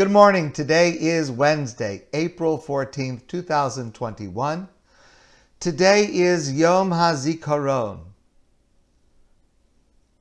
[0.00, 0.50] Good morning.
[0.50, 4.66] Today is Wednesday, April 14th, 2021.
[5.60, 8.00] Today is Yom HaZikaron.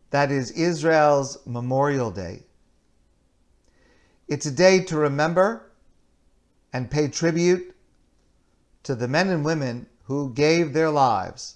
[0.10, 2.44] That is Israel's Memorial Day.
[4.28, 5.72] It's a day to remember
[6.74, 7.74] and pay tribute
[8.84, 11.56] to the men and women who gave their lives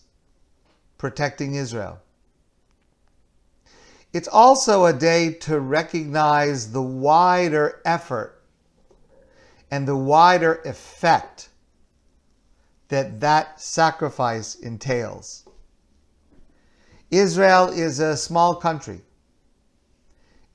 [0.98, 2.00] protecting Israel.
[4.14, 8.44] It's also a day to recognize the wider effort
[9.72, 11.50] and the wider effect
[12.90, 15.48] that that sacrifice entails.
[17.10, 19.02] Israel is a small country.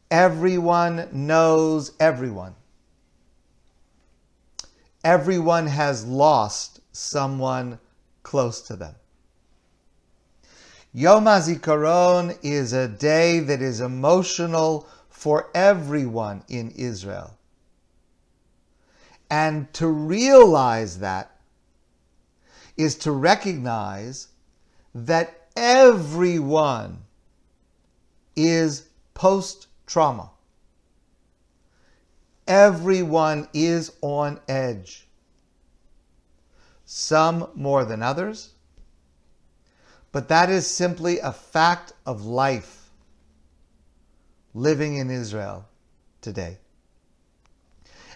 [0.09, 2.55] Everyone knows everyone.
[5.03, 7.81] Everyone has lost someone
[8.23, 8.95] close to them.
[10.99, 17.39] Yom HaZikaron is a day that is emotional for everyone in Israel.
[19.31, 21.31] And to realize that
[22.77, 24.27] is to recognize
[24.93, 27.05] that everyone
[28.35, 30.33] is post trauma.
[32.49, 35.07] Everyone is on edge.
[36.85, 38.55] Some more than others
[40.13, 42.91] but that is simply a fact of life
[44.55, 45.67] living in Israel
[46.21, 46.59] today.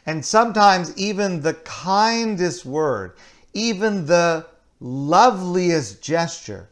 [0.06, 3.16] And sometimes even the kindest word,
[3.52, 4.46] even the
[4.80, 6.68] loveliest gesture,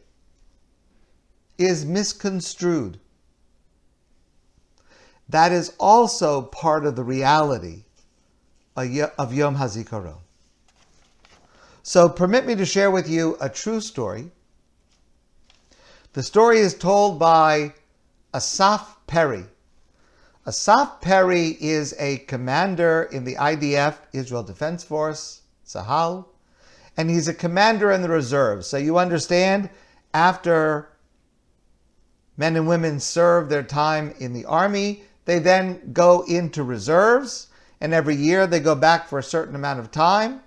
[1.57, 2.99] is misconstrued.
[5.29, 7.83] That is also part of the reality
[8.75, 10.17] of Yom HaZikaron.
[11.83, 14.31] So permit me to share with you a true story
[16.13, 17.73] the story is told by
[18.33, 19.45] Asaf Perry.
[20.45, 26.25] Asaf Perry is a commander in the IDF, Israel Defense Force, Tzahal,
[26.97, 28.67] and he's a commander in the reserves.
[28.67, 29.69] So you understand,
[30.13, 30.89] after
[32.35, 37.47] men and women serve their time in the army, they then go into reserves,
[37.79, 40.41] and every year they go back for a certain amount of time.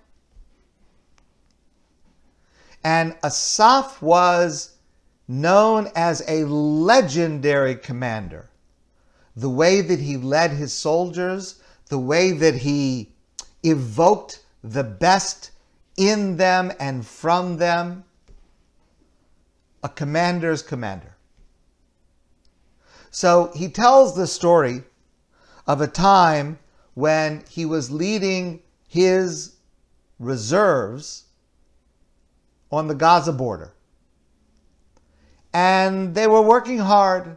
[2.83, 4.74] And Asaf was
[5.27, 8.51] known as a legendary commander.
[9.37, 13.13] The way that he led his soldiers, the way that he
[13.63, 15.51] evoked the best
[15.97, 18.05] in them and from them.
[19.83, 21.17] A commander's commander.
[23.11, 24.83] So he tells the story
[25.67, 26.59] of a time
[26.95, 29.57] when he was leading his
[30.19, 31.25] reserves
[32.71, 33.74] on the Gaza border
[35.55, 37.37] and they were working hard.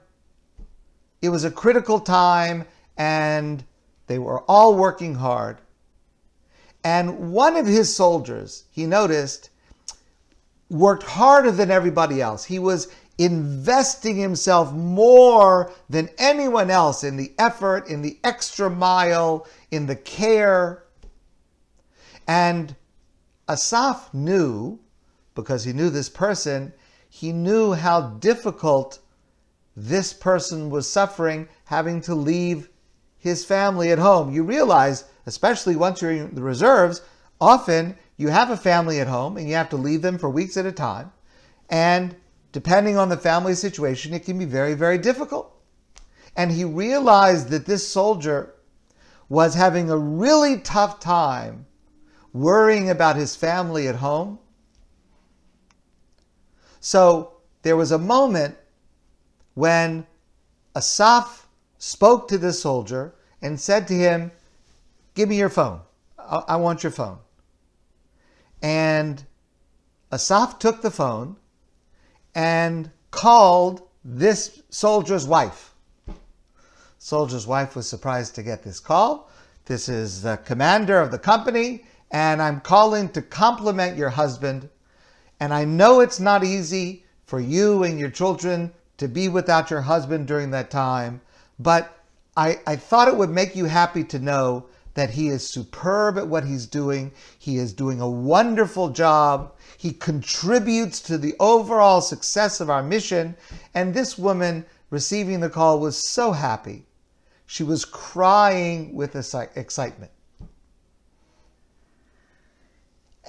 [1.21, 2.65] It was a critical time,
[2.97, 3.63] and
[4.07, 5.61] they were all working hard.
[6.83, 9.51] And one of his soldiers, he noticed,
[10.69, 12.43] worked harder than everybody else.
[12.43, 12.87] He was
[13.19, 19.95] investing himself more than anyone else in the effort, in the extra mile, in the
[19.95, 20.83] care.
[22.27, 22.75] And
[23.47, 24.79] Asaf knew,
[25.35, 26.73] because he knew this person,
[27.17, 28.99] he knew how difficult
[29.75, 32.69] this person was suffering having to leave
[33.17, 34.31] his family at home.
[34.31, 37.01] You realize, especially once you're in the reserves,
[37.41, 40.57] often you have a family at home and you have to leave them for weeks
[40.57, 41.11] at a time.
[41.71, 42.15] And
[42.51, 45.51] depending on the family situation, it can be very, very difficult.
[46.35, 48.53] And he realized that this soldier
[49.27, 51.65] was having a really tough time
[52.31, 54.37] worrying about his family at home
[56.79, 57.33] so
[57.63, 58.55] there was a moment
[59.53, 60.05] when
[60.75, 64.31] Asaf spoke to the soldier and said to him,
[65.15, 65.81] Give me your phone.
[66.19, 67.17] I, want your phone.
[68.61, 69.23] And
[70.11, 71.37] Asaf took the phone
[72.35, 75.73] and called this soldier's wife.
[76.99, 79.29] Soldier's wife was surprised to get this call.
[79.65, 84.69] This is the commander of the company, and I'm calling to compliment your husband
[85.39, 89.81] and I know it's not easy for you and your children to be without your
[89.81, 91.21] husband during that time,
[91.59, 91.97] but
[92.35, 96.27] I, I thought it would make you happy to know that he is superb at
[96.27, 97.11] what he's doing.
[97.37, 99.53] He is doing a wonderful job.
[99.77, 103.35] He contributes to the overall success of our mission.
[103.75, 106.87] And this woman receiving the call was so happy.
[107.45, 110.11] She was crying with excitement.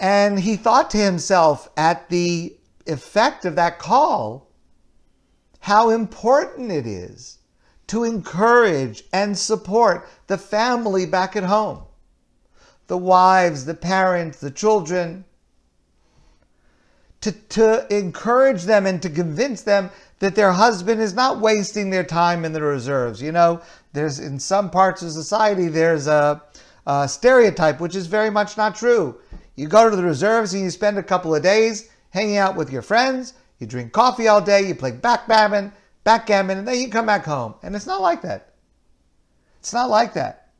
[0.00, 2.56] And he thought to himself at the
[2.86, 4.48] effect of that call
[5.60, 7.38] how important it is
[7.88, 11.84] to encourage and support the family back at home
[12.86, 15.24] the wives, the parents, the children,
[17.20, 19.90] to, to encourage them and to convince them
[20.20, 23.20] that their husband is not wasting their time in the reserves.
[23.20, 23.60] You know,
[23.92, 26.42] there's in some parts of society, there's a,
[26.86, 29.18] a stereotype which is very much not true.
[29.58, 32.70] You go to the reserves and you spend a couple of days hanging out with
[32.70, 35.72] your friends, you drink coffee all day, you play backgammon,
[36.04, 37.56] backgammon, and then you come back home.
[37.64, 38.54] And it's not like that.
[39.58, 40.50] It's not like that.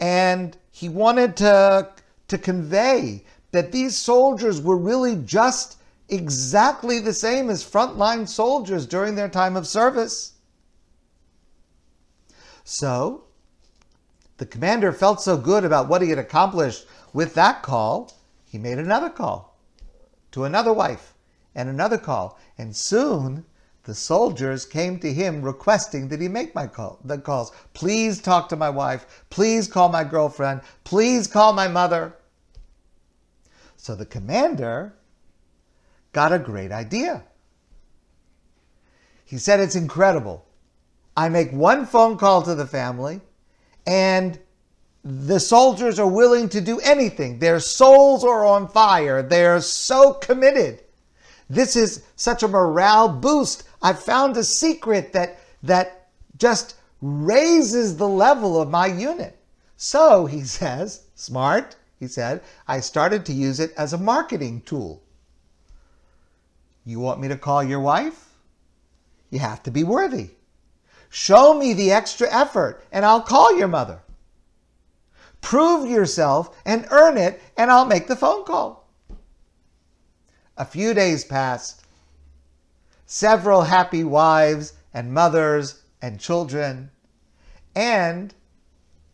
[0.00, 1.92] And he wanted to,
[2.26, 5.78] to convey that these soldiers were really just
[6.08, 10.32] exactly the same as frontline soldiers during their time of service.
[12.64, 13.22] So,
[14.38, 18.15] the commander felt so good about what he had accomplished with that call,
[18.46, 19.58] he made another call
[20.32, 21.14] to another wife
[21.54, 22.38] and another call.
[22.56, 23.44] And soon
[23.84, 27.52] the soldiers came to him requesting that he make my call, the calls.
[27.72, 29.24] Please talk to my wife.
[29.30, 30.60] Please call my girlfriend.
[30.84, 32.14] Please call my mother.
[33.76, 34.94] So the commander
[36.12, 37.24] got a great idea.
[39.24, 40.46] He said, It's incredible.
[41.16, 43.20] I make one phone call to the family,
[43.86, 44.38] and
[45.08, 47.38] the soldiers are willing to do anything.
[47.38, 49.22] Their souls are on fire.
[49.22, 50.82] They're so committed.
[51.48, 53.68] This is such a morale boost.
[53.80, 56.08] I found a secret that that
[56.38, 59.38] just raises the level of my unit.
[59.76, 65.04] So, he says, smart, he said, I started to use it as a marketing tool.
[66.84, 68.30] You want me to call your wife?
[69.30, 70.30] You have to be worthy.
[71.10, 74.00] Show me the extra effort and I'll call your mother.
[75.46, 78.90] Prove yourself and earn it, and I'll make the phone call.
[80.56, 81.82] A few days passed.
[83.06, 86.90] Several happy wives and mothers and children,
[87.76, 88.34] and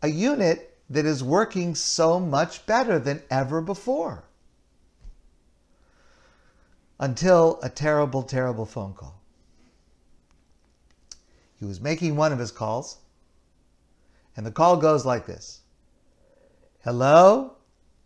[0.01, 4.23] a unit that is working so much better than ever before.
[6.99, 9.21] Until a terrible, terrible phone call.
[11.59, 12.97] He was making one of his calls,
[14.35, 15.59] and the call goes like this
[16.83, 17.53] Hello?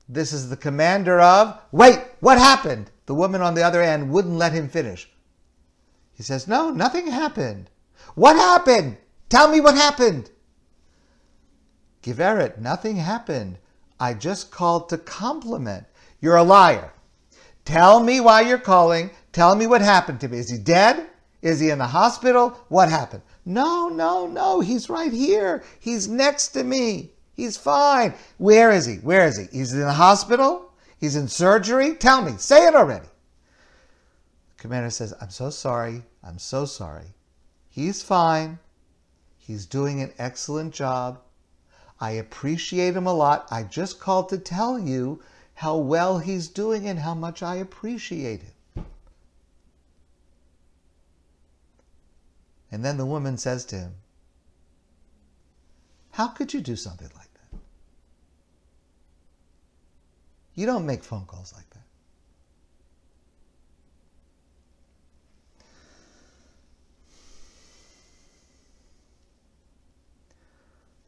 [0.08, 1.60] This is the commander of.
[1.72, 2.92] Wait, what happened?
[3.08, 5.10] The woman on the other end wouldn't let him finish.
[6.14, 7.72] He says, No, nothing happened.
[8.14, 8.98] What happened?
[9.30, 10.30] Tell me what happened.
[12.04, 13.58] Giveret, nothing happened.
[14.00, 15.86] I just called to compliment.
[16.22, 16.94] You're a liar.
[17.66, 19.10] Tell me why you're calling.
[19.32, 20.38] Tell me what happened to me.
[20.38, 21.10] Is he dead?
[21.42, 22.50] Is he in the hospital?
[22.70, 23.24] What happened?
[23.44, 24.60] No, no, no.
[24.60, 25.64] He's right here.
[25.80, 27.14] He's next to me.
[27.38, 28.16] He's fine.
[28.40, 28.96] Where is he?
[28.96, 29.46] Where is he?
[29.56, 30.74] He's in the hospital?
[31.00, 31.94] He's in surgery?
[31.94, 32.34] Tell me.
[32.38, 33.06] Say it already.
[33.06, 36.02] The commander says, I'm so sorry.
[36.24, 37.14] I'm so sorry.
[37.70, 38.58] He's fine.
[39.38, 41.22] He's doing an excellent job.
[42.00, 43.48] I appreciate him a lot.
[43.52, 45.22] I just called to tell you
[45.54, 48.86] how well he's doing and how much I appreciate him.
[52.72, 53.94] And then the woman says to him,
[56.18, 57.60] How could you do something like that?
[60.56, 61.84] You don't make phone calls like that.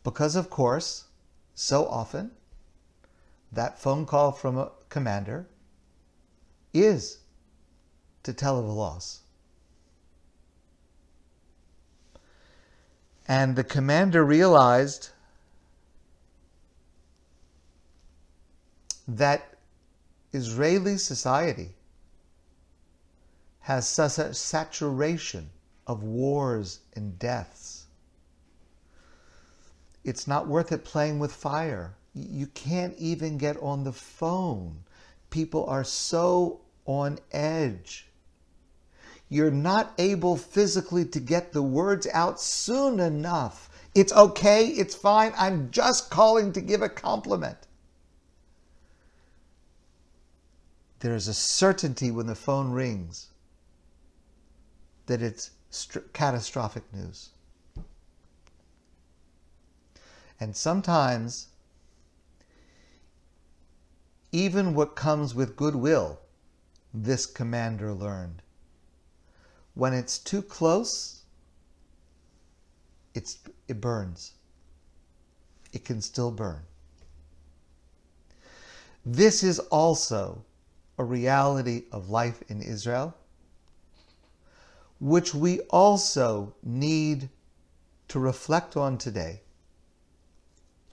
[0.03, 1.05] Because, of course,
[1.55, 2.29] so often
[3.51, 5.47] that phone call from a commander
[6.71, 7.17] is
[8.21, 9.21] to tell of a loss.
[13.29, 15.09] And the commander realized
[19.07, 19.55] that
[20.33, 21.69] Israeli society
[23.59, 25.51] has such a saturation
[25.85, 27.85] of wars and deaths.
[30.03, 31.93] It's not worth it playing with fire.
[32.15, 34.83] You can't even get on the phone.
[35.29, 38.08] People are so on edge.
[39.29, 43.69] You're not able physically to get the words out soon enough.
[43.95, 45.33] It's okay, it's fine.
[45.37, 47.67] I'm just calling to give a compliment.
[50.99, 53.27] there is a certainty when the phone rings
[55.05, 57.29] that it's st- catastrophic news.
[60.39, 61.47] And sometimes,
[64.31, 66.19] even what comes with goodwill,
[66.93, 68.41] this commander learned.
[69.73, 71.21] When it's too close,
[73.13, 74.33] it's, it burns.
[75.71, 76.61] It can still burn.
[79.05, 80.43] This is also
[80.97, 83.15] a reality of life in Israel,
[84.99, 87.29] which we also need
[88.09, 89.41] to reflect on today,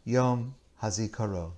[0.04, 1.50] Yom HaZikaron.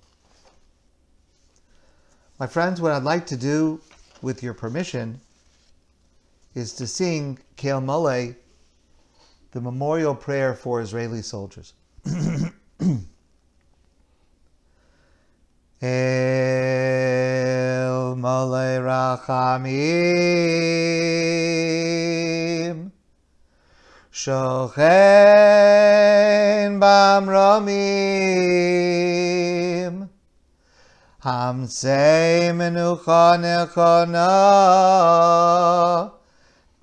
[2.38, 3.80] My friends, what I'd like to do,
[4.22, 5.20] with your permission,
[6.58, 8.34] is to sing Kel Mole,
[9.52, 11.72] the memorial prayer for Israeli soldiers.
[15.80, 19.70] El Mole Rachamim
[24.12, 24.80] Shochen
[26.80, 27.68] Bamramim
[31.22, 34.26] Hamsei Menucha Nechona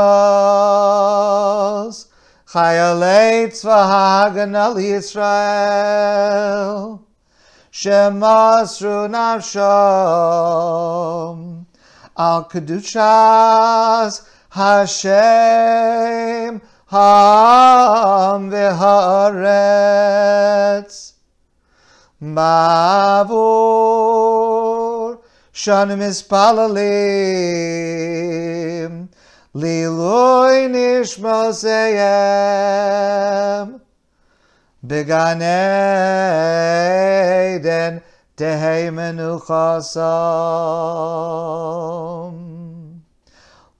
[2.51, 5.19] Chayalei Tzvahagan al Yisrael.
[7.71, 9.59] Shemasru Nafsham
[12.17, 15.13] Al Kedushas Hashem
[16.87, 19.35] Ham V'Haaretz.
[22.19, 23.35] Mavur
[25.57, 26.75] שאן מספללים
[29.55, 31.77] לילוי נשמוסיהם
[34.83, 35.39] בגן
[37.55, 37.97] עדן
[38.35, 40.05] תהי מנוחה סום.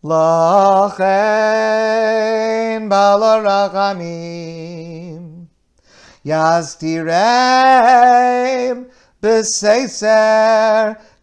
[0.03, 0.95] לכן
[2.89, 5.45] בעלו רחמים
[6.25, 7.15] יסתירם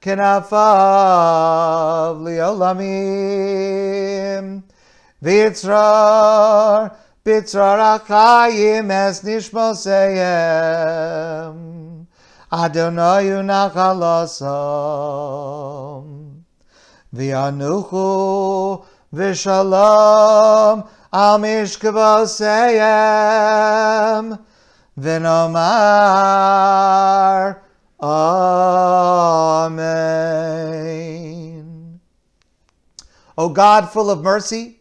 [0.02, 0.50] Kenafav
[2.26, 2.86] Liolamim
[5.22, 6.90] Vitzrar
[7.24, 10.26] Bitzrar Achayim Es Nishmoseyem
[12.50, 14.42] Adonai Unachalasam
[17.14, 24.38] V'yanuchu v'shalom al mishkavoseyem
[24.98, 26.32] v'nomar
[28.02, 29.72] Amen.
[33.38, 34.80] O God, full of mercy,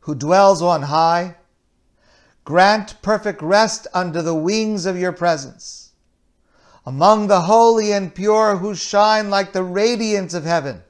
[0.00, 1.36] who dwells on high,
[2.44, 5.92] grant perfect rest under the wings of your presence,
[6.86, 10.82] among the holy and pure who shine like the radiance of heaven,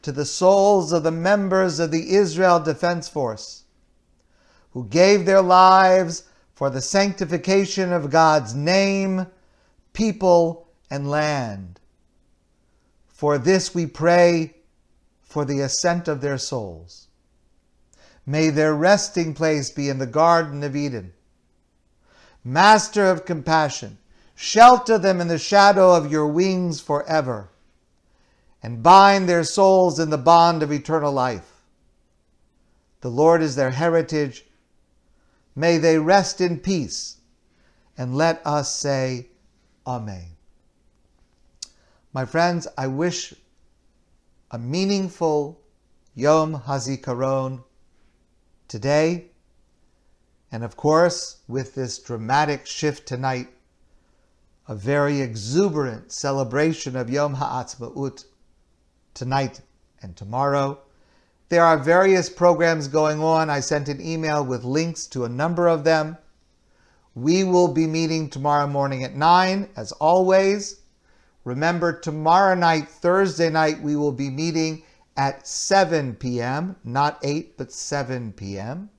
[0.00, 3.64] to the souls of the members of the Israel Defense Force,
[4.72, 6.22] who gave their lives
[6.54, 9.26] for the sanctification of God's name,
[9.96, 11.80] people, and land.
[13.08, 14.54] For this we pray
[15.22, 17.08] for the ascent of their souls.
[18.26, 21.14] May their resting place be in the Garden of Eden.
[22.44, 23.96] Master of compassion,
[24.34, 27.48] shelter them in the shadow of your wings forever,
[28.62, 31.62] and bind their souls in the bond of eternal life.
[33.00, 34.44] The Lord is their heritage.
[35.54, 37.16] May they rest in peace,
[37.96, 39.28] and let us say,
[39.86, 40.36] Amen.
[42.12, 43.34] My friends, I wish
[44.50, 45.60] a meaningful
[46.14, 47.62] Yom HaZikaron
[48.68, 49.26] today.
[50.50, 53.48] And of course, with this dramatic shift tonight,
[54.66, 58.24] a very exuberant celebration of Yom Ha'atzma'ut
[59.14, 59.60] tonight
[60.02, 60.80] and tomorrow.
[61.48, 63.50] There are various programs going on.
[63.50, 66.18] I sent an email with links to a number of them.
[67.16, 70.82] We will be meeting tomorrow morning at 9, as always.
[71.44, 74.82] Remember, tomorrow night, Thursday night, we will be meeting
[75.16, 78.90] at 7 p.m., not 8, but 7 p.m.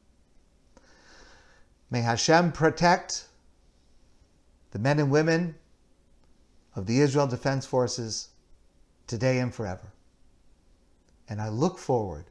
[1.92, 3.28] May Hashem protect
[4.72, 5.54] the men and women
[6.76, 8.30] of the Israel Defense Forces
[9.06, 9.94] today and forever.
[11.30, 12.26] And I look forward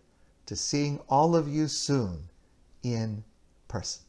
[0.47, 2.25] to seeing all of you soon
[2.83, 3.23] in
[3.69, 4.06] person.